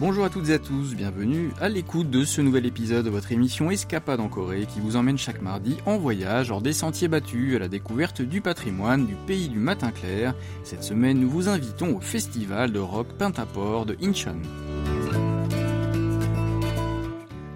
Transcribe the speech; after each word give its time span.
Bonjour 0.00 0.24
à 0.24 0.30
toutes 0.30 0.48
et 0.48 0.54
à 0.54 0.58
tous, 0.58 0.94
bienvenue 0.94 1.50
à 1.60 1.68
l'écoute 1.68 2.08
de 2.08 2.24
ce 2.24 2.40
nouvel 2.40 2.64
épisode 2.64 3.04
de 3.04 3.10
votre 3.10 3.32
émission 3.32 3.70
Escapade 3.70 4.20
en 4.20 4.30
Corée 4.30 4.64
qui 4.64 4.80
vous 4.80 4.96
emmène 4.96 5.18
chaque 5.18 5.42
mardi 5.42 5.76
en 5.84 5.98
voyage 5.98 6.50
hors 6.50 6.62
des 6.62 6.72
sentiers 6.72 7.06
battus 7.06 7.54
à 7.54 7.58
la 7.58 7.68
découverte 7.68 8.22
du 8.22 8.40
patrimoine 8.40 9.06
du 9.06 9.14
pays 9.26 9.50
du 9.50 9.58
matin 9.58 9.90
clair. 9.90 10.34
Cette 10.64 10.84
semaine, 10.84 11.20
nous 11.20 11.28
vous 11.28 11.50
invitons 11.50 11.98
au 11.98 12.00
festival 12.00 12.72
de 12.72 12.78
rock 12.78 13.08
Pintaport 13.18 13.84
de 13.84 13.94
Incheon. 14.02 14.40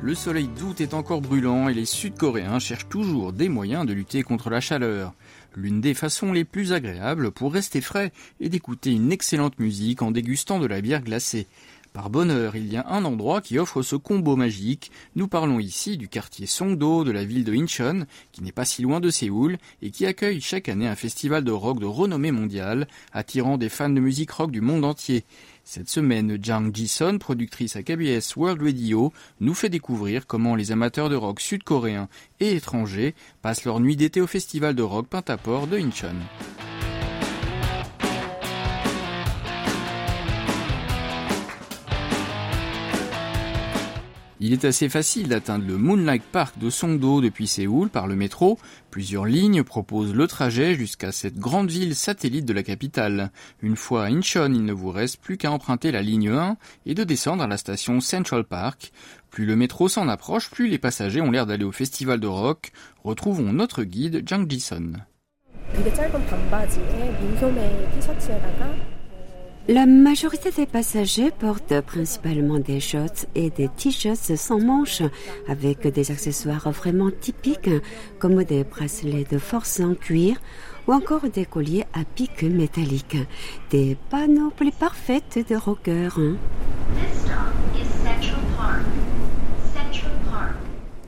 Le 0.03 0.15
soleil 0.15 0.49
d'août 0.49 0.83
est 0.83 0.93
encore 0.93 1.23
brûlant 1.23 1.71
et 1.71 1.73
les 1.73 1.87
Sud-Coréens 1.87 2.59
cherchent 2.59 2.91
toujours 2.91 3.33
des 3.33 3.49
moyens 3.49 3.87
de 3.87 3.95
lutter 3.95 4.23
contre 4.23 4.51
la 4.51 4.61
chaleur. 4.61 5.15
L'une 5.57 5.81
des 5.81 5.95
façons 5.95 6.31
les 6.31 6.45
plus 6.45 6.75
agréables 6.75 7.31
pour 7.31 7.55
rester 7.55 7.81
frais 7.81 8.13
est 8.39 8.51
d'écouter 8.51 8.91
une 8.93 9.13
excellente 9.13 9.59
musique 9.59 10.03
en 10.03 10.11
dégustant 10.11 10.59
de 10.59 10.67
la 10.67 10.83
bière 10.83 11.03
glacée. 11.03 11.47
Par 11.95 12.11
bonheur, 12.11 12.57
il 12.57 12.67
y 12.73 12.77
a 12.77 12.89
un 12.89 13.05
endroit 13.05 13.41
qui 13.41 13.57
offre 13.57 13.81
ce 13.83 13.95
combo 13.95 14.35
magique. 14.35 14.91
Nous 15.15 15.29
parlons 15.29 15.61
ici 15.61 15.97
du 15.97 16.09
quartier 16.09 16.45
Songdo 16.45 17.05
de 17.05 17.13
la 17.13 17.25
ville 17.25 17.45
de 17.45 17.55
Incheon, 17.55 18.07
qui 18.33 18.43
n'est 18.43 18.51
pas 18.51 18.65
si 18.65 18.83
loin 18.83 18.99
de 18.99 19.11
Séoul, 19.11 19.59
et 19.81 19.93
qui 19.93 20.05
accueille 20.05 20.41
chaque 20.41 20.69
année 20.69 20.89
un 20.89 20.97
festival 20.97 21.45
de 21.45 21.53
rock 21.53 21.79
de 21.79 21.87
renommée 21.87 22.33
mondiale, 22.33 22.89
attirant 23.13 23.59
des 23.59 23.69
fans 23.69 23.91
de 23.91 24.01
musique 24.01 24.33
rock 24.33 24.51
du 24.51 24.61
monde 24.61 24.85
entier. 24.85 25.23
Cette 25.63 25.89
semaine, 25.89 26.37
Jang 26.43 26.75
Ji-son, 26.75 27.19
productrice 27.19 27.77
à 27.77 27.85
KBS 27.85 28.35
World 28.35 28.61
Radio, 28.61 29.13
nous 29.39 29.55
fait 29.55 29.69
découvrir 29.69 30.27
comment 30.27 30.57
les 30.57 30.73
amateurs 30.73 31.11
de 31.11 31.17
rock 31.17 31.39
sud-coréens 31.39 32.09
et 32.41 32.57
étrangers 32.57 33.15
passent 33.41 33.65
leur 33.65 33.79
nuit 33.79 33.95
d'été 33.95 34.21
au 34.21 34.27
festival 34.27 34.75
de 34.75 34.83
rock 34.83 35.07
Pintaport 35.07 35.69
de 35.69 35.79
Incheon. 35.79 36.17
Il 44.47 44.53
est 44.53 44.67
assez 44.67 44.91
facile 44.91 45.29
d'atteindre 45.29 45.67
le 45.67 45.79
Moonlight 45.79 46.23
Park 46.23 46.59
de 46.59 46.69
Songdo 46.69 47.23
depuis 47.23 47.47
Séoul 47.47 47.89
par 47.89 48.07
le 48.07 48.15
métro. 48.15 48.59
Plusieurs 48.91 49.25
lignes 49.25 49.63
proposent 49.63 50.15
le 50.15 50.27
trajet 50.27 50.75
jusqu'à 50.75 51.13
cette 51.13 51.39
grande 51.39 51.71
ville 51.71 51.95
satellite 51.97 52.45
de 52.45 52.53
la 52.53 52.63
capitale. 52.63 53.31
Une 53.63 53.75
fois 53.75 54.05
à 54.05 54.09
Incheon, 54.09 54.53
il 54.53 54.67
ne 54.67 54.75
vous 54.75 54.91
reste 54.91 55.19
plus 55.23 55.39
qu'à 55.39 55.51
emprunter 55.51 55.93
la 55.93 56.03
ligne 56.03 56.29
1 56.29 56.59
et 56.85 56.93
de 56.93 57.05
descendre 57.05 57.43
à 57.43 57.47
la 57.47 57.57
station 57.57 58.03
Central 58.03 58.45
Park. 58.45 58.93
Plus 59.31 59.47
le 59.47 59.57
métro 59.57 59.89
s'en 59.89 60.09
approche, 60.09 60.51
plus 60.51 60.69
les 60.69 60.77
passagers 60.77 61.23
ont 61.23 61.31
l'air 61.31 61.47
d'aller 61.47 61.65
au 61.65 61.73
festival 61.73 62.21
de 62.21 62.27
rock. 62.27 62.71
Retrouvons 63.03 63.51
notre 63.51 63.83
guide 63.83 64.25
Jang 64.27 64.47
Ji-son. 64.47 64.93
La 69.67 69.87
majorité 69.87 70.51
des 70.51 70.67
passagers 70.67 71.31
portent 71.31 71.81
principalement 71.81 72.59
des 72.59 72.81
shorts 72.81 73.25
et 73.35 73.49
des 73.49 73.69
t-shirts 73.69 74.37
sans 74.37 74.61
manches 74.61 75.01
avec 75.49 75.87
des 75.87 76.11
accessoires 76.11 76.71
vraiment 76.71 77.11
typiques 77.11 77.71
comme 78.19 78.45
des 78.45 78.63
bracelets 78.65 79.25
de 79.25 79.39
force 79.39 79.81
en 79.81 79.95
cuir 79.95 80.37
ou 80.87 80.93
encore 80.93 81.31
des 81.31 81.47
colliers 81.47 81.87
à 81.95 82.05
pic 82.05 82.43
métallique. 82.43 83.17
Des 83.71 83.97
panoplies 84.11 84.71
parfaites 84.71 85.39
de 85.49 85.57
rockers. 85.57 86.21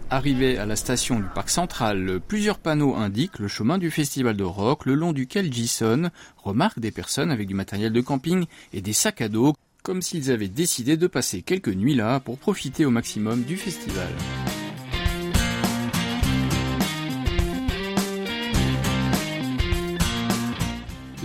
Arrivé 0.08 0.56
à 0.56 0.66
la 0.66 0.76
station 0.76 1.18
du 1.18 1.26
parc 1.34 1.50
central, 1.50 2.20
plusieurs 2.28 2.60
panneaux 2.60 2.94
indiquent 2.94 3.40
le 3.40 3.48
chemin 3.48 3.76
du 3.76 3.90
festival 3.90 4.36
de 4.36 4.44
rock 4.44 4.86
le 4.86 4.94
long 4.94 5.12
duquel 5.12 5.52
Jason 5.52 6.10
remarque 6.36 6.78
des 6.78 6.92
personnes 6.92 7.32
avec 7.32 7.48
du 7.48 7.54
matériel 7.54 7.92
de 7.92 8.00
camping 8.00 8.46
et 8.72 8.80
des 8.80 8.92
sacs 8.92 9.20
à 9.20 9.28
dos 9.28 9.54
comme 9.82 10.02
s'ils 10.02 10.30
avaient 10.30 10.48
décidé 10.48 10.96
de 10.96 11.08
passer 11.08 11.42
quelques 11.42 11.74
nuits 11.74 11.96
là 11.96 12.20
pour 12.20 12.38
profiter 12.38 12.84
au 12.84 12.90
maximum 12.90 13.42
du 13.42 13.56
festival. 13.56 14.08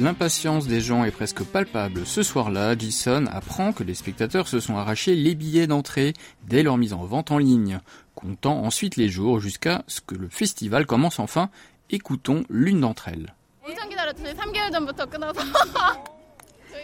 L'impatience 0.02 0.66
des 0.66 0.82
gens 0.82 1.04
est 1.04 1.12
presque 1.12 1.44
palpable. 1.44 2.08
Ce 2.08 2.24
soir-là, 2.24 2.76
Jason 2.76 3.28
apprend 3.32 3.72
que 3.72 3.84
les 3.84 3.94
spectateurs 3.94 4.48
se 4.48 4.60
sont 4.60 4.76
arrachés 4.76 5.14
les 5.14 5.36
billets 5.36 5.68
d'entrée 5.68 6.14
dès 6.48 6.64
leur 6.64 6.80
mise 6.80 6.94
en 6.94 7.06
vente 7.06 7.30
en 7.30 7.38
ligne, 7.38 7.80
comptant 8.16 8.64
ensuite 8.64 8.96
les 8.96 9.10
jours 9.10 9.40
jusqu'à 9.40 9.84
ce 9.86 10.02
que 10.02 10.16
le 10.16 10.28
festival 10.28 10.88
commence 10.88 11.20
enfin. 11.20 11.52
Écoutons 11.92 12.46
l'une 12.50 12.82
d'entre 12.82 13.10
elles. 13.10 13.36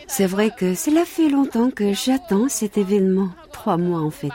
C'est 0.08 0.28
vrai 0.28 0.52
que 0.56 0.76
cela 0.76 1.04
fait 1.04 1.30
longtemps 1.30 1.72
que 1.72 1.94
j'attends 1.94 2.50
cet 2.50 2.78
événement, 2.78 3.30
trois 3.52 3.78
mois 3.78 4.02
en 4.02 4.12
fait. 4.12 4.30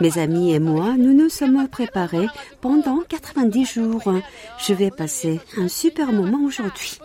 Mes 0.00 0.16
amis 0.16 0.52
et 0.52 0.58
moi, 0.58 0.94
nous 0.96 1.12
nous 1.12 1.28
sommes 1.28 1.68
préparés 1.68 2.26
pendant 2.62 3.00
90 3.06 3.66
jours. 3.66 4.14
Je 4.58 4.72
vais 4.72 4.90
passer 4.90 5.40
un 5.58 5.68
super 5.68 6.10
moment 6.12 6.40
aujourd'hui. 6.42 6.98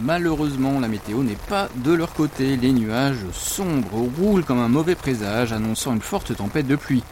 Malheureusement, 0.00 0.78
la 0.78 0.86
météo 0.86 1.22
n'est 1.24 1.34
pas 1.48 1.68
de 1.76 1.92
leur 1.92 2.12
côté. 2.12 2.56
Les 2.56 2.72
nuages 2.72 3.26
sombres 3.32 4.06
roulent 4.18 4.44
comme 4.44 4.60
un 4.60 4.68
mauvais 4.68 4.94
présage, 4.94 5.52
annonçant 5.52 5.94
une 5.94 6.02
forte 6.02 6.36
tempête 6.36 6.68
de 6.68 6.76
pluie. 6.76 7.02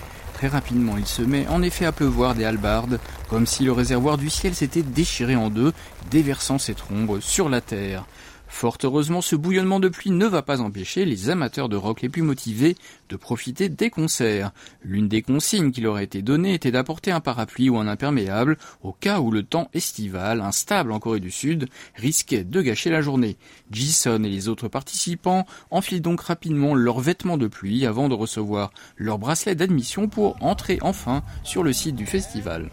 Très 0.42 0.48
rapidement, 0.48 0.96
il 0.98 1.06
se 1.06 1.22
met 1.22 1.46
en 1.46 1.62
effet 1.62 1.84
à 1.84 1.92
pleuvoir 1.92 2.34
des 2.34 2.44
halbardes, 2.44 2.98
comme 3.28 3.46
si 3.46 3.62
le 3.62 3.70
réservoir 3.70 4.18
du 4.18 4.28
ciel 4.28 4.56
s'était 4.56 4.82
déchiré 4.82 5.36
en 5.36 5.50
deux, 5.50 5.72
déversant 6.10 6.58
ses 6.58 6.74
trombes 6.74 7.20
sur 7.20 7.48
la 7.48 7.60
terre. 7.60 8.06
Fort 8.52 8.76
heureusement, 8.84 9.22
ce 9.22 9.34
bouillonnement 9.34 9.80
de 9.80 9.88
pluie 9.88 10.12
ne 10.12 10.26
va 10.26 10.42
pas 10.42 10.60
empêcher 10.60 11.04
les 11.04 11.30
amateurs 11.30 11.68
de 11.68 11.74
rock 11.74 12.02
les 12.02 12.08
plus 12.08 12.22
motivés 12.22 12.76
de 13.08 13.16
profiter 13.16 13.68
des 13.68 13.90
concerts. 13.90 14.52
L'une 14.84 15.08
des 15.08 15.22
consignes 15.22 15.72
qui 15.72 15.80
leur 15.80 15.96
a 15.96 16.02
été 16.02 16.22
donnée 16.22 16.54
était 16.54 16.70
d'apporter 16.70 17.10
un 17.10 17.18
parapluie 17.18 17.70
ou 17.70 17.78
un 17.78 17.88
imperméable 17.88 18.58
au 18.82 18.92
cas 18.92 19.18
où 19.20 19.32
le 19.32 19.42
temps 19.42 19.68
estival, 19.72 20.40
instable 20.40 20.92
en 20.92 21.00
Corée 21.00 21.18
du 21.18 21.32
Sud, 21.32 21.66
risquait 21.96 22.44
de 22.44 22.60
gâcher 22.60 22.90
la 22.90 23.00
journée. 23.00 23.36
Jason 23.72 24.22
et 24.22 24.28
les 24.28 24.48
autres 24.48 24.68
participants 24.68 25.44
enfilent 25.72 26.02
donc 26.02 26.20
rapidement 26.20 26.74
leurs 26.74 27.00
vêtements 27.00 27.38
de 27.38 27.48
pluie 27.48 27.84
avant 27.84 28.08
de 28.08 28.14
recevoir 28.14 28.70
leur 28.96 29.18
bracelet 29.18 29.56
d'admission 29.56 30.08
pour 30.08 30.36
entrer 30.40 30.78
enfin 30.82 31.24
sur 31.42 31.64
le 31.64 31.72
site 31.72 31.96
du 31.96 32.06
festival. 32.06 32.70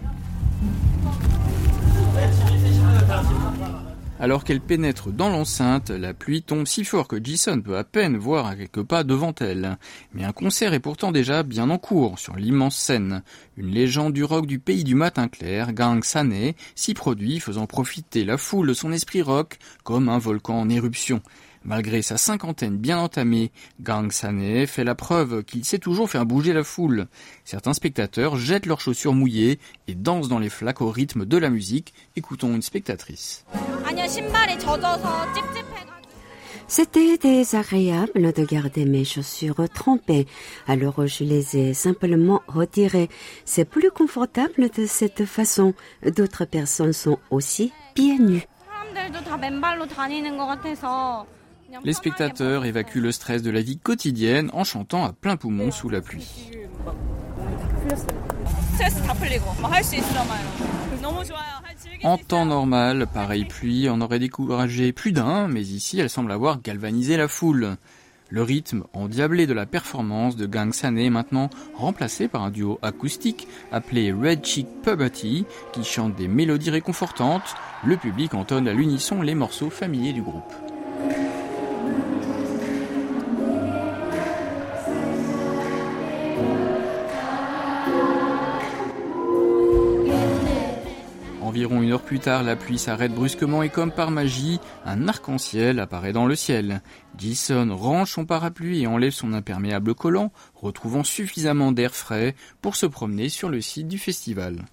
Alors 4.22 4.44
qu'elle 4.44 4.60
pénètre 4.60 5.14
dans 5.14 5.30
l'enceinte, 5.30 5.92
la 5.92 6.14
pluie 6.14 6.42
tombe 6.42 6.68
si 6.68 6.84
fort 6.84 7.08
que 7.08 7.24
Jason 7.24 7.62
peut 7.62 7.78
à 7.78 7.86
peine 7.86 8.18
voir 8.18 8.48
à 8.48 8.58
quelques 8.58 8.84
pas 8.84 9.06
devant 9.06 9.34
elle. 9.40 9.78
Mais 10.14 10.26
un 10.26 10.34
concert 10.34 10.74
est 10.74 10.82
pourtant 10.82 11.14
déjà 11.14 11.42
bien 11.42 11.70
en 11.70 11.78
cours 11.78 12.20
sur 12.20 12.36
l'immense 12.36 12.76
scène. 12.76 13.24
Une 13.56 13.70
légende 13.70 14.12
du 14.12 14.26
rock 14.26 14.46
du 14.46 14.60
pays 14.60 14.84
du 14.84 14.94
matin 14.94 15.30
clair, 15.30 15.72
Gang 15.72 16.04
Sané, 16.04 16.58
s'y 16.76 16.94
produit 16.94 17.40
faisant 17.40 17.66
profiter 17.66 18.26
la 18.26 18.38
foule 18.38 18.68
de 18.68 18.74
son 18.74 18.92
esprit 18.92 19.22
rock 19.22 19.58
comme 19.86 20.10
un 20.10 20.18
volcan 20.18 20.60
en 20.60 20.70
éruption. 20.70 21.22
Malgré 21.64 22.02
sa 22.02 22.18
cinquantaine 22.18 22.78
bien 22.78 22.98
entamée, 23.00 23.52
Gang 23.82 24.12
Sané 24.12 24.66
fait 24.66 24.84
la 24.84 24.96
preuve 24.96 25.44
qu'il 25.44 25.66
sait 25.66 25.80
toujours 25.80 26.10
faire 26.10 26.26
bouger 26.26 26.54
la 26.54 26.64
foule. 26.64 27.08
Certains 27.44 27.74
spectateurs 27.74 28.38
jettent 28.38 28.66
leurs 28.66 28.82
chaussures 28.82 29.14
mouillées 29.14 29.60
et 29.88 29.96
dansent 29.96 30.30
dans 30.30 30.40
les 30.40 30.50
flaques 30.50 30.82
au 30.82 30.90
rythme 30.90 31.26
de 31.26 31.38
la 31.38 31.50
musique. 31.50 31.94
Écoutons 32.16 32.56
une 32.56 32.62
spectatrice. 32.62 33.46
C'était 36.68 37.18
désagréable 37.18 38.32
de 38.32 38.46
garder 38.46 38.86
mes 38.86 39.04
chaussures 39.04 39.68
trempées, 39.74 40.28
alors 40.68 41.08
je 41.08 41.24
les 41.24 41.58
ai 41.58 41.74
simplement 41.74 42.44
retirées. 42.48 43.10
C'est 43.44 43.66
plus 43.66 43.90
confortable 43.90 44.70
de 44.70 44.86
cette 44.86 45.26
façon. 45.26 45.74
D'autres 46.06 46.46
personnes 46.46 46.94
sont 46.94 47.18
aussi 47.32 47.74
pieds 47.96 48.20
nus. 48.20 48.48
Les 51.84 51.94
spectateurs 51.94 52.66
évacuent 52.66 53.02
le 53.02 53.12
stress 53.12 53.42
de 53.42 53.52
la 53.52 53.62
vie 53.62 53.78
quotidienne 53.78 54.50
en 54.54 54.64
chantant 54.64 55.06
à 55.06 55.14
plein 55.14 55.38
poumon 55.38 55.72
sous 55.72 55.90
la 55.90 56.02
pluie. 56.02 56.52
En 62.04 62.18
temps 62.18 62.46
normal, 62.46 63.08
pareille 63.14 63.46
pluie 63.46 63.90
en 63.90 64.02
aurait 64.02 64.20
découragé 64.20 64.94
plus 64.94 65.12
d'un, 65.12 65.48
mais 65.48 65.62
ici 65.62 66.00
elle 66.00 66.10
semble 66.10 66.32
avoir 66.32 66.62
galvanisé 66.62 67.18
la 67.18 67.28
foule. 67.28 67.78
Le 68.32 68.44
rythme 68.44 68.84
endiablé 68.94 69.48
de 69.48 69.54
la 69.54 69.66
performance 69.66 70.36
de 70.36 70.46
Gang 70.46 70.72
Sané 70.72 71.06
est 71.06 71.10
maintenant 71.10 71.50
remplacé 71.74 72.28
par 72.28 72.44
un 72.44 72.52
duo 72.52 72.78
acoustique 72.84 73.48
appelé 73.72 74.12
Red 74.12 74.46
Chick 74.46 74.68
Puberty 74.84 75.46
qui 75.74 75.84
chante 75.84 76.16
des 76.16 76.28
mélodies 76.28 76.70
réconfortantes. 76.70 77.56
Le 77.84 77.98
public 77.98 78.36
entonne 78.36 78.68
à 78.68 78.74
l'unisson 78.74 79.24
les 79.24 79.34
morceaux 79.34 79.72
familiers 79.72 80.14
du 80.14 80.22
groupe. 80.22 80.54
Plus 92.10 92.20
tard, 92.20 92.42
la 92.42 92.56
pluie 92.56 92.80
s'arrête 92.80 93.14
brusquement 93.14 93.62
et 93.62 93.70
comme 93.70 93.92
par 93.92 94.10
magie, 94.10 94.60
un 94.84 95.08
arc-en-ciel 95.08 95.80
apparaît 95.80 96.12
dans 96.12 96.26
le 96.26 96.34
ciel. 96.36 96.82
Jason 97.20 97.70
range 97.76 98.14
son 98.14 98.26
parapluie 98.26 98.82
et 98.82 98.88
enlève 98.88 99.12
son 99.12 99.32
imperméable 99.32 99.94
collant, 99.94 100.32
retrouvant 100.56 101.04
suffisamment 101.04 101.72
d'air 101.72 101.94
frais 101.94 102.34
pour 102.64 102.76
se 102.76 102.88
promener 102.88 103.30
sur 103.30 103.48
le 103.48 103.62
site 103.62 103.88
du 103.88 104.00
festival. 104.00 104.66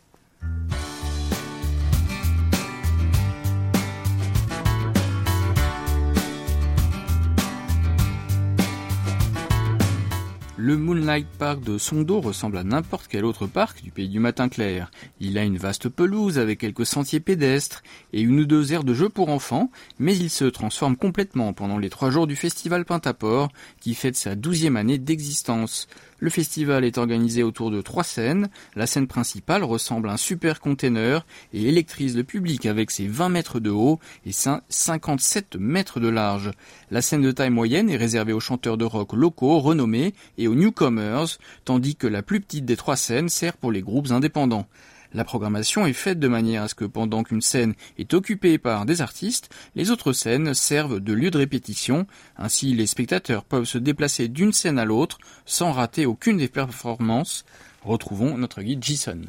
Le 10.66 10.76
Moonlight 10.76 11.28
Park 11.38 11.62
de 11.62 11.78
Sondo 11.78 12.20
ressemble 12.20 12.58
à 12.58 12.64
n'importe 12.64 13.06
quel 13.08 13.24
autre 13.24 13.46
parc 13.46 13.84
du 13.84 13.92
pays 13.92 14.08
du 14.08 14.18
matin 14.18 14.48
clair. 14.48 14.90
Il 15.20 15.38
a 15.38 15.44
une 15.44 15.58
vaste 15.58 15.88
pelouse 15.88 16.40
avec 16.40 16.58
quelques 16.58 16.84
sentiers 16.84 17.20
pédestres 17.20 17.84
et 18.12 18.20
une 18.20 18.40
ou 18.40 18.46
deux 18.46 18.72
aires 18.72 18.82
de 18.82 18.92
jeu 18.92 19.08
pour 19.08 19.28
enfants, 19.28 19.70
mais 20.00 20.16
il 20.16 20.28
se 20.28 20.44
transforme 20.44 20.96
complètement 20.96 21.52
pendant 21.52 21.78
les 21.78 21.88
trois 21.88 22.10
jours 22.10 22.26
du 22.26 22.34
festival 22.34 22.84
Pintaport 22.84 23.52
qui 23.80 23.94
fête 23.94 24.16
sa 24.16 24.34
douzième 24.34 24.76
année 24.76 24.98
d'existence. 24.98 25.86
Le 26.18 26.30
festival 26.30 26.84
est 26.84 26.98
organisé 26.98 27.42
autour 27.42 27.70
de 27.70 27.82
trois 27.82 28.04
scènes. 28.04 28.48
La 28.74 28.86
scène 28.86 29.06
principale 29.06 29.64
ressemble 29.64 30.08
à 30.08 30.12
un 30.12 30.16
super 30.16 30.60
container 30.60 31.26
et 31.52 31.68
électrise 31.68 32.16
le 32.16 32.24
public 32.24 32.64
avec 32.64 32.90
ses 32.90 33.06
20 33.06 33.28
mètres 33.28 33.60
de 33.60 33.70
haut 33.70 34.00
et 34.24 34.32
57 34.32 35.56
mètres 35.56 36.00
de 36.00 36.08
large. 36.08 36.50
La 36.90 37.02
scène 37.02 37.22
de 37.22 37.32
taille 37.32 37.50
moyenne 37.50 37.90
est 37.90 37.96
réservée 37.96 38.32
aux 38.32 38.40
chanteurs 38.40 38.78
de 38.78 38.84
rock 38.84 39.12
locaux 39.12 39.60
renommés 39.60 40.14
et 40.38 40.48
aux 40.48 40.54
newcomers, 40.54 41.38
tandis 41.64 41.96
que 41.96 42.06
la 42.06 42.22
plus 42.22 42.40
petite 42.40 42.64
des 42.64 42.76
trois 42.76 42.96
scènes 42.96 43.28
sert 43.28 43.56
pour 43.56 43.70
les 43.70 43.82
groupes 43.82 44.10
indépendants. 44.10 44.66
La 45.12 45.24
programmation 45.24 45.86
est 45.86 45.92
faite 45.92 46.18
de 46.18 46.28
manière 46.28 46.62
à 46.62 46.68
ce 46.68 46.74
que 46.74 46.84
pendant 46.84 47.22
qu'une 47.22 47.40
scène 47.40 47.74
est 47.98 48.14
occupée 48.14 48.58
par 48.58 48.86
des 48.86 49.02
artistes, 49.02 49.50
les 49.74 49.90
autres 49.90 50.12
scènes 50.12 50.54
servent 50.54 51.00
de 51.00 51.12
lieu 51.12 51.30
de 51.30 51.38
répétition. 51.38 52.06
Ainsi, 52.36 52.74
les 52.74 52.86
spectateurs 52.86 53.44
peuvent 53.44 53.64
se 53.64 53.78
déplacer 53.78 54.28
d'une 54.28 54.52
scène 54.52 54.78
à 54.78 54.84
l'autre 54.84 55.18
sans 55.44 55.72
rater 55.72 56.06
aucune 56.06 56.36
des 56.36 56.48
performances. 56.48 57.44
Retrouvons 57.82 58.36
notre 58.36 58.62
guide 58.62 58.82
Jason. 58.82 59.20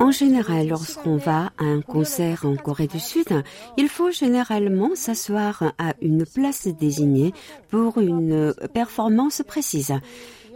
En 0.00 0.10
général, 0.10 0.68
lorsqu'on 0.68 1.16
va 1.16 1.52
à 1.58 1.64
un 1.64 1.80
concert 1.82 2.46
en 2.46 2.56
Corée 2.56 2.86
du 2.86 2.98
Sud, 2.98 3.44
il 3.76 3.88
faut 3.88 4.10
généralement 4.10 4.90
s'asseoir 4.94 5.74
à 5.78 5.92
une 6.00 6.24
place 6.24 6.66
désignée 6.66 7.34
pour 7.68 7.98
une 7.98 8.54
performance 8.72 9.42
précise. 9.46 9.92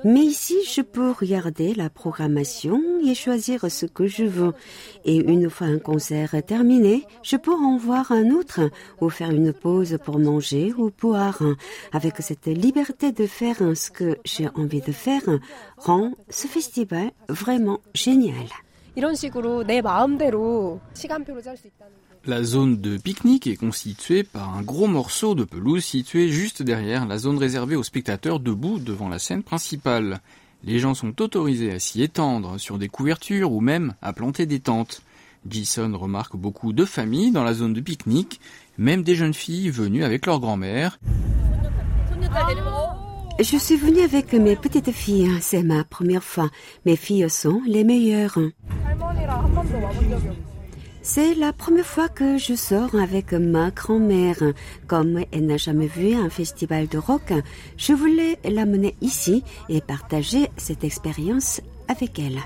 Mais 0.05 0.21
ici, 0.21 0.57
je 0.69 0.81
peux 0.81 1.13
regarder 1.13 1.75
la 1.75 1.89
programmation 1.89 2.81
et 3.05 3.15
choisir 3.15 3.71
ce 3.71 3.87
que 3.87 4.07
je 4.07 4.25
veux. 4.25 4.53
Et 5.05 5.17
une 5.17 5.49
fois 5.49 5.69
un 5.69 5.79
concert 5.79 6.35
terminé, 6.45 7.05
je 7.23 7.37
peux 7.37 7.55
en 7.55 7.77
voir 7.77 8.11
un 8.11 8.31
autre 8.31 8.61
ou 9.01 9.09
faire 9.11 9.31
une 9.31 9.53
pause 9.53 9.99
pour 10.05 10.19
manger 10.19 10.73
ou 10.77 10.91
boire. 10.91 11.43
Avec 11.93 12.15
cette 12.19 12.47
liberté 12.47 13.13
de 13.13 13.27
faire 13.27 13.59
ce 13.77 13.91
que 13.91 14.17
j'ai 14.25 14.49
envie 14.57 14.81
de 14.81 14.93
faire, 14.93 15.23
rend 15.77 16.13
ce 16.29 16.49
festival 16.49 17.13
vraiment 17.29 17.79
génial. 17.95 18.49
La 22.25 22.45
zone 22.45 22.81
de 22.81 22.99
pique-nique 22.99 23.49
est 23.49 23.57
constituée 23.57 24.23
par 24.23 24.57
un 24.57 24.63
gros 24.63 24.87
morceau 24.87 25.35
de 25.35 25.43
pelouse 25.43 25.85
situé 25.85 26.29
juste 26.29 26.63
derrière 26.63 27.05
la 27.05 27.19
zone 27.19 27.37
réservée 27.37 27.75
aux 27.75 27.83
spectateurs 27.83 28.39
debout 28.39 28.79
devant 28.79 29.09
la 29.09 29.19
scène 29.19 29.43
principale. 29.43 30.21
Les 30.63 30.79
gens 30.79 30.95
sont 30.95 31.21
autorisés 31.21 31.73
à 31.73 31.81
s'y 31.81 32.01
étendre 32.01 32.59
sur 32.59 32.79
des 32.79 32.89
couvertures 32.89 33.51
ou 33.51 33.61
même 33.61 33.95
à 34.03 34.13
planter 34.13 34.47
des 34.47 34.61
tentes. 34.61 35.03
Jason 35.49 35.99
remarque 35.99 36.37
beaucoup 36.37 36.73
de 36.73 36.85
familles 36.85 37.33
dans 37.33 37.43
la 37.43 37.55
zone 37.55 37.73
de 37.73 37.81
pique-nique, 37.81 38.41
même 38.79 39.03
des 39.03 39.17
jeunes 39.17 39.35
filles 39.35 39.71
venues 39.71 40.05
avec 40.05 40.25
leur 40.27 40.39
grand-mère. 40.39 41.01
Je 43.41 43.57
suis 43.57 43.77
venue 43.77 44.03
avec 44.03 44.33
mes 44.33 44.55
petites 44.55 44.93
filles, 44.93 45.39
c'est 45.41 45.65
ma 45.65 45.83
première 45.83 46.23
fois. 46.23 46.51
Mes 46.87 46.95
filles 46.95 47.29
sont 47.29 47.61
les 47.67 47.83
meilleures. 47.83 48.39
C'est 51.05 51.35
la 51.35 51.53
première 51.53 51.85
fois 51.87 52.09
que 52.09 52.39
je 52.39 52.55
sors 52.55 52.95
avec 52.95 53.33
ma 53.33 53.73
grand-mère. 53.73 54.41
Comme 54.87 55.25
elle 55.33 55.47
n'a 55.47 55.57
jamais 55.57 55.89
vu 55.89 56.15
un 56.15 56.31
festival 56.31 56.87
de 56.87 56.97
rock, 56.97 57.33
je 57.77 57.93
voulais 57.93 58.39
l'amener 58.45 58.95
ici 59.01 59.43
et 59.69 59.81
partager 59.81 60.49
cette 60.57 60.85
expérience 60.85 61.61
avec 61.89 62.21
elle. 62.21 62.39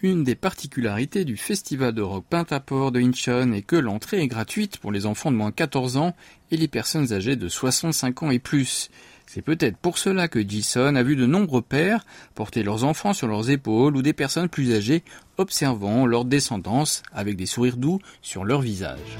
Une 0.00 0.22
des 0.22 0.36
particularités 0.36 1.24
du 1.24 1.36
festival 1.36 1.92
de 1.92 2.02
rock 2.02 2.24
Pintaport 2.30 2.92
de 2.92 3.00
Incheon 3.00 3.52
est 3.52 3.62
que 3.62 3.74
l'entrée 3.74 4.20
est 4.20 4.28
gratuite 4.28 4.78
pour 4.78 4.92
les 4.92 5.06
enfants 5.06 5.32
de 5.32 5.36
moins 5.36 5.50
de 5.50 5.56
14 5.56 5.96
ans 5.96 6.14
et 6.52 6.56
les 6.56 6.68
personnes 6.68 7.12
âgées 7.12 7.34
de 7.34 7.48
65 7.48 8.22
ans 8.22 8.30
et 8.30 8.38
plus. 8.38 8.90
C'est 9.26 9.42
peut-être 9.42 9.76
pour 9.76 9.98
cela 9.98 10.28
que 10.28 10.46
Jason 10.46 10.94
a 10.94 11.02
vu 11.02 11.16
de 11.16 11.26
nombreux 11.26 11.62
pères 11.62 12.04
porter 12.34 12.62
leurs 12.62 12.84
enfants 12.84 13.12
sur 13.12 13.26
leurs 13.26 13.50
épaules 13.50 13.96
ou 13.96 14.02
des 14.02 14.12
personnes 14.12 14.48
plus 14.48 14.74
âgées 14.74 15.02
observant 15.36 16.06
leur 16.06 16.24
descendance 16.24 17.02
avec 17.12 17.36
des 17.36 17.46
sourires 17.46 17.76
doux 17.76 17.98
sur 18.22 18.44
leur 18.44 18.60
visage. 18.60 19.18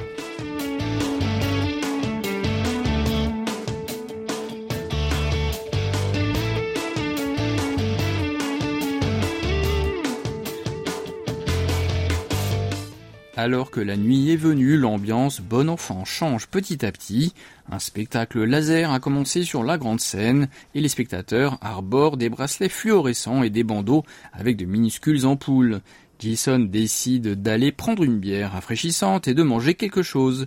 Alors 13.38 13.70
que 13.70 13.80
la 13.80 13.98
nuit 13.98 14.32
est 14.32 14.36
venue, 14.36 14.78
l'ambiance 14.78 15.42
bon 15.42 15.68
enfant 15.68 16.06
change 16.06 16.46
petit 16.46 16.86
à 16.86 16.90
petit. 16.90 17.34
Un 17.70 17.78
spectacle 17.78 18.42
laser 18.44 18.90
a 18.90 18.98
commencé 18.98 19.44
sur 19.44 19.62
la 19.62 19.76
grande 19.76 20.00
scène 20.00 20.48
et 20.74 20.80
les 20.80 20.88
spectateurs 20.88 21.58
arborent 21.60 22.16
des 22.16 22.30
bracelets 22.30 22.70
fluorescents 22.70 23.42
et 23.42 23.50
des 23.50 23.62
bandeaux 23.62 24.04
avec 24.32 24.56
de 24.56 24.64
minuscules 24.64 25.26
ampoules. 25.26 25.82
Jason 26.18 26.60
décide 26.60 27.42
d'aller 27.42 27.72
prendre 27.72 28.04
une 28.04 28.18
bière 28.18 28.52
rafraîchissante 28.52 29.28
et 29.28 29.34
de 29.34 29.42
manger 29.42 29.74
quelque 29.74 30.02
chose. 30.02 30.46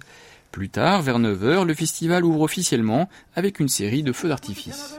Plus 0.51 0.69
tard, 0.69 1.03
vers 1.03 1.19
9h, 1.19 1.67
le 1.67 1.75
festival 1.75 2.25
ouvre 2.25 2.41
officiellement 2.41 3.07
avec 3.35 3.59
une 3.59 3.69
série 3.69 4.01
de 4.01 4.11
feux 4.11 4.29
d'artifice. 4.29 4.97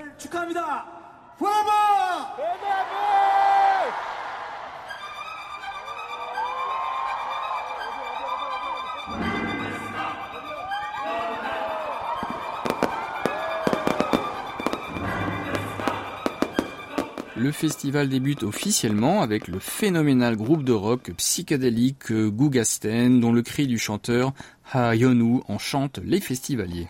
Le 17.43 17.53
festival 17.53 18.11
débute 18.11 18.43
officiellement 18.43 19.23
avec 19.23 19.49
le 19.49 19.61
phénoménal 19.61 20.37
groupe 20.37 20.63
de 20.63 20.75
rock 20.75 21.11
psychédélique 21.17 22.13
Gugasten 22.13 23.19
dont 23.19 23.33
le 23.33 23.41
cri 23.41 23.67
du 23.67 23.79
chanteur 23.79 24.35
Ha 24.71 24.95
Yonu 24.95 25.41
enchante 25.49 26.01
les 26.05 26.21
festivaliers. 26.21 26.89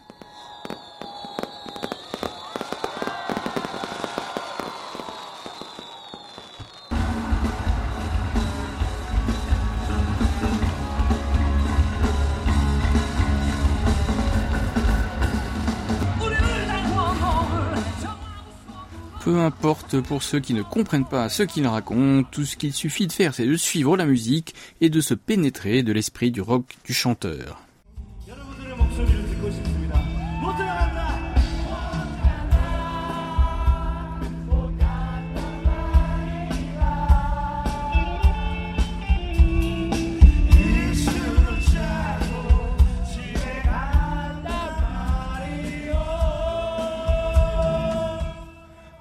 Peu 19.31 19.39
importe 19.39 20.01
pour 20.01 20.25
ceux 20.25 20.41
qui 20.41 20.55
ne 20.55 20.63
comprennent 20.63 21.05
pas 21.05 21.29
ce 21.29 21.45
qu'il 21.45 21.65
raconte, 21.65 22.29
tout 22.33 22.45
ce 22.45 22.57
qu'il 22.57 22.73
suffit 22.73 23.07
de 23.07 23.13
faire 23.13 23.33
c'est 23.33 23.47
de 23.47 23.55
suivre 23.55 23.97
la 23.97 24.05
musique 24.05 24.57
et 24.81 24.91
de 24.91 25.01
se 25.01 25.15
pénétrer 25.15 25.85
de 25.85 25.93
l'esprit 25.93 26.33
du 26.33 26.41
rock 26.41 26.65
du 26.85 26.93
chanteur. 26.93 27.70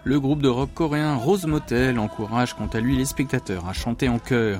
Le 0.09 0.19
groupe 0.19 0.41
de 0.41 0.49
rock 0.49 0.73
coréen 0.73 1.13
Rose 1.17 1.45
Motel 1.45 1.99
encourage 1.99 2.55
quant 2.55 2.65
à 2.65 2.79
lui 2.79 2.97
les 2.97 3.05
spectateurs 3.05 3.69
à 3.69 3.73
chanter 3.73 4.09
en 4.09 4.17
chœur. 4.17 4.59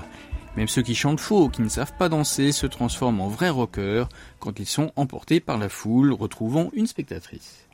Même 0.56 0.68
ceux 0.68 0.84
qui 0.84 0.94
chantent 0.94 1.20
faux, 1.20 1.50
qui 1.50 1.63
ne 1.63 1.70
savent 1.70 1.96
pas 1.98 2.08
danser, 2.08 2.51
se 2.51 2.68
transforment 2.68 3.22
en 3.22 3.29
vrais 3.29 3.50
rockers 3.50 4.10
quand 4.39 4.60
ils 4.60 4.68
sont 4.68 4.91
emportés 4.96 5.39
par 5.39 5.58
la 5.58 5.68
foule. 5.68 6.13
Retrouvons 6.13 6.70
une 6.74 6.86
spectatrice. 6.86 7.65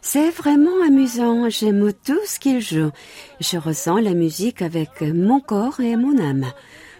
C'est 0.00 0.30
vraiment 0.30 0.86
amusant, 0.86 1.48
j'aime 1.50 1.92
tout 1.92 2.24
ce 2.24 2.38
qu'il 2.38 2.60
joue. 2.60 2.92
Je 3.40 3.58
ressens 3.58 3.98
la 3.98 4.14
musique 4.14 4.62
avec 4.62 5.00
mon 5.00 5.40
corps 5.40 5.80
et 5.80 5.96
mon 5.96 6.16
âme. 6.22 6.46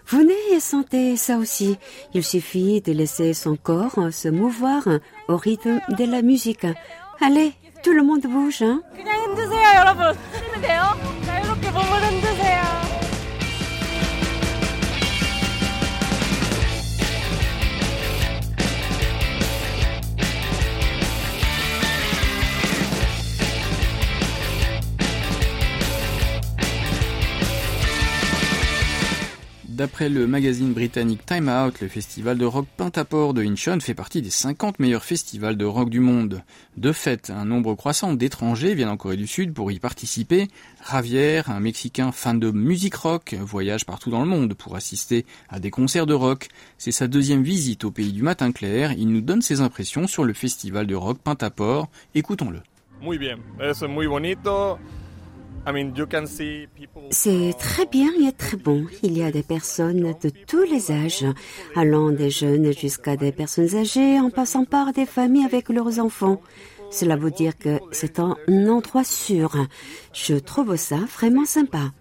Venez 0.09 0.35
et 0.53 0.59
sentez 0.59 1.17
ça 1.17 1.39
aussi. 1.39 1.79
Il 2.15 2.25
suffit 2.25 2.81
de 2.81 2.91
laisser 2.91 3.33
son 3.33 3.55
corps 3.55 3.99
se 4.11 4.29
mouvoir 4.29 4.89
au 5.29 5.37
rythme 5.37 5.81
de 5.97 6.05
la 6.05 6.21
musique. 6.21 6.67
Allez, 7.21 7.53
tout 7.83 7.93
le 7.93 8.03
monde 8.03 8.23
bouge, 8.23 8.63
hein? 8.63 8.83
D'après 29.75 30.09
le 30.09 30.29
magazine 30.29 30.73
britannique 30.73 31.27
Time 31.27 31.49
Out, 31.49 31.81
le 31.81 31.89
festival 31.89 32.39
de 32.39 32.45
rock 32.45 32.65
Pintaport 32.77 33.35
de 33.35 33.43
Incheon 33.43 33.81
fait 33.81 33.93
partie 33.93 34.23
des 34.23 34.31
50 34.31 34.79
meilleurs 34.79 35.03
festivals 35.03 35.57
de 35.57 35.65
rock 35.65 35.91
du 35.91 35.99
monde. 35.99 36.45
De 36.77 36.93
fait, 36.93 37.29
un 37.31 37.45
nombre 37.45 37.75
croissant 37.75 38.15
d'étrangers 38.15 38.77
viennent 38.77 38.89
en 38.89 38.97
Corée 38.97 39.17
du 39.17 39.27
Sud 39.27 39.53
pour 39.53 39.73
y 39.73 39.81
participer. 39.81 40.47
Javier, 40.89 41.43
un 41.49 41.59
Mexicain 41.59 42.13
fan 42.13 42.39
de 42.39 42.53
musique 42.53 42.95
rock, 42.95 43.35
voyage 43.41 43.85
partout 43.85 44.11
dans 44.11 44.21
le 44.21 44.29
monde 44.29 44.55
pour 44.55 44.77
assister 44.77 45.27
à 45.49 45.59
des 45.59 45.73
concerts 45.73 46.07
de 46.07 46.15
rock. 46.15 46.51
C'est 46.79 46.93
sa 46.93 47.09
deuxième 47.09 47.43
visite 47.43 47.83
au 47.83 47.91
pays 47.91 48.13
du 48.13 48.23
matin 48.23 48.53
clair. 48.53 48.93
Il 48.93 49.09
nous 49.09 49.23
donne 49.23 49.43
ses 49.43 49.61
impressions 49.61 50.07
sur 50.07 50.23
le 50.23 50.35
festival 50.35 50.87
de 50.87 50.95
rock 50.95 51.19
Pintaport. 51.19 51.89
Écoutons-le. 52.15 52.61
Muy 53.03 53.19
bien, 53.19 53.39
es 53.59 53.89
muy 53.89 54.07
bonito. 54.07 54.79
C'est 57.11 57.55
très 57.59 57.87
bien 57.87 58.11
et 58.27 58.33
très 58.33 58.57
bon. 58.57 58.87
Il 59.03 59.17
y 59.17 59.23
a 59.23 59.31
des 59.31 59.43
personnes 59.43 60.15
de 60.23 60.31
tous 60.47 60.63
les 60.63 60.91
âges, 60.91 61.25
allant 61.75 62.11
des 62.11 62.31
jeunes 62.31 62.73
jusqu'à 62.73 63.17
des 63.17 63.33
personnes 63.33 63.75
âgées, 63.75 64.19
en 64.21 64.31
passant 64.31 64.65
par 64.65 64.93
des 64.93 65.07
familles 65.07 65.47
avec 65.47 65.69
leurs 65.69 65.99
enfants. 65.99 66.41
Cela 66.91 67.17
veut 67.17 67.31
dire 67.31 67.57
que 67.59 67.81
c'est 67.91 68.19
un 68.21 68.37
endroit 68.49 69.05
sûr. 69.05 69.57
Je 70.13 70.35
trouve 70.37 70.77
ça 70.77 70.99
vraiment 71.19 71.45
sympa. 71.45 71.93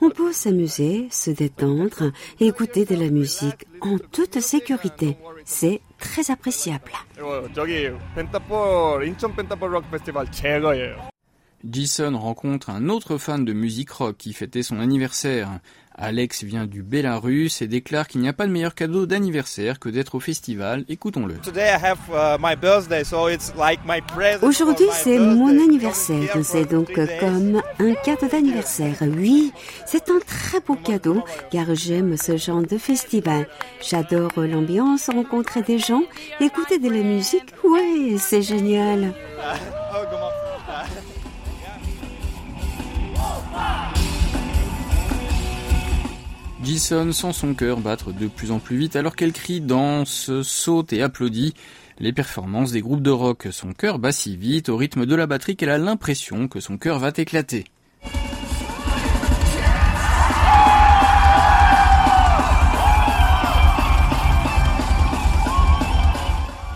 On 0.00 0.10
peut 0.10 0.32
s'amuser, 0.32 1.08
se 1.10 1.30
détendre 1.30 2.12
et 2.40 2.48
écouter 2.48 2.84
de 2.84 2.94
la 2.94 3.08
musique 3.08 3.66
en 3.80 3.98
toute 3.98 4.40
sécurité. 4.40 5.16
C'est 5.44 5.80
très 5.98 6.30
appréciable. 6.30 6.92
Jason 11.70 12.18
rencontre 12.18 12.70
un 12.70 12.88
autre 12.88 13.18
fan 13.18 13.44
de 13.44 13.52
musique 13.52 13.90
rock 13.90 14.16
qui 14.18 14.32
fêtait 14.32 14.62
son 14.62 14.80
anniversaire. 14.80 15.60
Alex 15.94 16.42
vient 16.44 16.66
du 16.66 16.82
Bélarus 16.82 17.60
et 17.62 17.66
déclare 17.66 18.08
qu'il 18.08 18.22
n'y 18.22 18.28
a 18.28 18.32
pas 18.32 18.46
de 18.46 18.52
meilleur 18.52 18.74
cadeau 18.74 19.06
d'anniversaire 19.06 19.78
que 19.78 19.88
d'être 19.88 20.14
au 20.14 20.20
festival. 20.20 20.84
Écoutons-le. 20.88 21.36
Aujourd'hui, 24.42 24.86
c'est 24.92 25.18
mon 25.18 25.48
anniversaire. 25.48 26.36
C'est 26.42 26.70
donc 26.70 26.92
comme 27.20 27.62
un 27.78 27.94
cadeau 28.04 28.26
d'anniversaire. 28.26 28.96
Oui, 29.02 29.52
c'est 29.86 30.08
un 30.08 30.18
très 30.26 30.60
beau 30.60 30.76
cadeau 30.76 31.22
car 31.50 31.74
j'aime 31.74 32.16
ce 32.16 32.36
genre 32.36 32.62
de 32.62 32.78
festival. 32.78 33.46
J'adore 33.80 34.32
l'ambiance, 34.36 35.08
rencontrer 35.08 35.62
des 35.62 35.78
gens, 35.78 36.02
écouter 36.40 36.78
de 36.78 36.88
la 36.88 37.02
musique. 37.02 37.54
Ouais, 37.64 38.16
c'est 38.18 38.42
génial. 38.42 39.12
Jason 46.64 47.10
sent 47.10 47.32
son 47.32 47.54
cœur 47.54 47.80
battre 47.80 48.12
de 48.12 48.28
plus 48.28 48.52
en 48.52 48.60
plus 48.60 48.76
vite 48.76 48.94
alors 48.94 49.16
qu'elle 49.16 49.32
crie, 49.32 49.60
danse, 49.60 50.30
saute 50.42 50.92
et 50.92 51.02
applaudit 51.02 51.54
les 51.98 52.12
performances 52.12 52.70
des 52.70 52.80
groupes 52.80 53.02
de 53.02 53.10
rock. 53.10 53.48
Son 53.50 53.72
cœur 53.72 53.98
bat 53.98 54.12
si 54.12 54.36
vite 54.36 54.68
au 54.68 54.76
rythme 54.76 55.04
de 55.04 55.14
la 55.16 55.26
batterie 55.26 55.56
qu'elle 55.56 55.70
a 55.70 55.78
l'impression 55.78 56.46
que 56.46 56.60
son 56.60 56.78
cœur 56.78 57.00
va 57.00 57.10
éclater. 57.16 57.64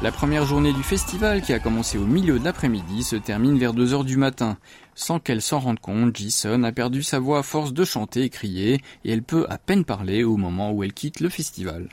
La 0.07 0.13
première 0.13 0.47
journée 0.47 0.73
du 0.73 0.85
festival, 0.85 1.43
qui 1.43 1.53
a 1.53 1.59
commencé 1.59 1.99
au 1.99 2.07
milieu 2.07 2.39
de 2.39 2.45
l'après-midi, 2.45 3.03
se 3.03 3.17
termine 3.17 3.59
vers 3.59 3.73
2 3.73 3.93
heures 3.93 4.05
du 4.05 4.17
matin. 4.17 4.57
Sans 4.95 5.19
qu'elle 5.19 5.43
s'en 5.43 5.59
rende 5.59 5.81
compte, 5.81 6.17
Jason 6.17 6.63
a 6.63 6.71
perdu 6.71 7.03
sa 7.03 7.19
voix 7.19 7.41
à 7.41 7.43
force 7.43 7.73
de 7.73 7.85
chanter 7.85 8.23
et 8.23 8.29
crier, 8.29 8.75
et 9.05 9.11
elle 9.11 9.25
peut 9.25 9.47
à 9.51 9.59
peine 9.59 9.85
parler 9.85 10.23
au 10.23 10.37
moment 10.37 10.71
où 10.71 10.85
elle 10.85 10.93
quitte 10.93 11.19
le 11.19 11.29
festival. 11.29 11.89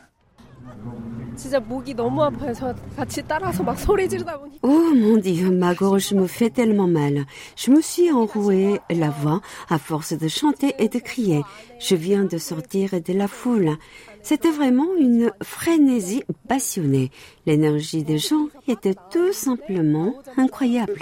Oh 4.62 4.94
mon 4.96 5.18
Dieu, 5.18 5.50
ma 5.50 5.74
gorge 5.74 6.14
me 6.14 6.28
fait 6.28 6.52
tellement 6.52 6.88
mal. 6.88 7.26
Je 7.56 7.72
me 7.72 7.82
suis 7.82 8.12
enrouée 8.12 8.80
la 8.92 9.10
voix 9.10 9.42
à 9.70 9.80
force 9.80 10.14
de 10.14 10.28
chanter 10.28 10.76
et 10.78 10.88
de 10.88 11.00
crier. 11.00 11.42
Je 11.80 11.96
viens 11.96 12.26
de 12.26 12.38
sortir 12.38 12.92
de 12.92 13.14
la 13.14 13.28
foule. 13.28 13.78
C'était 14.24 14.52
vraiment 14.52 14.88
une 14.98 15.32
frénésie 15.44 16.24
passionnée. 16.48 17.12
L'énergie 17.46 18.04
des 18.04 18.18
gens 18.18 18.48
était 18.70 18.96
tout 19.12 19.34
simplement 19.34 20.14
incroyable. 20.38 21.00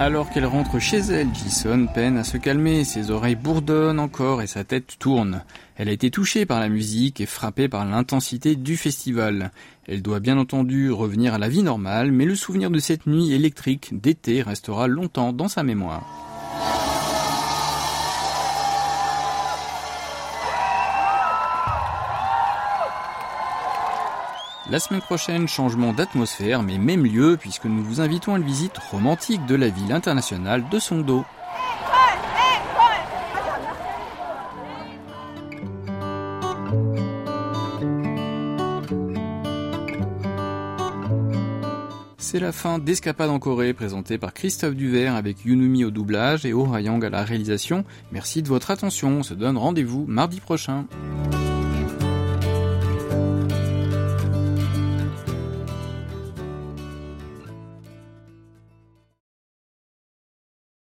Alors 0.00 0.30
qu'elle 0.30 0.46
rentre 0.46 0.78
chez 0.78 0.96
elle, 0.96 1.28
Jason 1.34 1.86
peine 1.86 2.16
à 2.16 2.24
se 2.24 2.38
calmer, 2.38 2.84
ses 2.84 3.10
oreilles 3.10 3.34
bourdonnent 3.34 3.98
encore 3.98 4.40
et 4.40 4.46
sa 4.46 4.64
tête 4.64 4.96
tourne. 4.98 5.44
Elle 5.76 5.90
a 5.90 5.92
été 5.92 6.10
touchée 6.10 6.46
par 6.46 6.58
la 6.58 6.70
musique 6.70 7.20
et 7.20 7.26
frappée 7.26 7.68
par 7.68 7.84
l'intensité 7.84 8.56
du 8.56 8.78
festival. 8.78 9.52
Elle 9.86 10.00
doit 10.00 10.20
bien 10.20 10.38
entendu 10.38 10.90
revenir 10.90 11.34
à 11.34 11.38
la 11.38 11.50
vie 11.50 11.62
normale, 11.62 12.12
mais 12.12 12.24
le 12.24 12.34
souvenir 12.34 12.70
de 12.70 12.78
cette 12.78 13.06
nuit 13.06 13.34
électrique 13.34 13.90
d'été 13.92 14.40
restera 14.40 14.86
longtemps 14.86 15.34
dans 15.34 15.48
sa 15.48 15.62
mémoire. 15.64 16.29
La 24.70 24.78
semaine 24.78 25.00
prochaine, 25.00 25.48
changement 25.48 25.92
d'atmosphère, 25.92 26.62
mais 26.62 26.78
même 26.78 27.04
lieu, 27.04 27.36
puisque 27.36 27.64
nous 27.64 27.82
vous 27.82 28.00
invitons 28.00 28.34
à 28.34 28.38
une 28.38 28.44
visite 28.44 28.78
romantique 28.78 29.44
de 29.46 29.56
la 29.56 29.68
ville 29.68 29.90
internationale 29.90 30.68
de 30.70 30.78
Sondo. 30.78 31.24
C'est 42.18 42.38
la 42.38 42.52
fin 42.52 42.78
d'Escapade 42.78 43.28
en 43.28 43.40
Corée, 43.40 43.74
présentée 43.74 44.18
par 44.18 44.32
Christophe 44.32 44.76
Duvert 44.76 45.16
avec 45.16 45.44
Yunumi 45.44 45.84
au 45.84 45.90
doublage 45.90 46.46
et 46.46 46.52
Oh 46.52 46.72
Hayang 46.72 47.04
à 47.04 47.10
la 47.10 47.24
réalisation. 47.24 47.84
Merci 48.12 48.40
de 48.40 48.46
votre 48.46 48.70
attention, 48.70 49.08
on 49.08 49.22
se 49.24 49.34
donne 49.34 49.58
rendez-vous 49.58 50.04
mardi 50.06 50.38
prochain. 50.38 50.86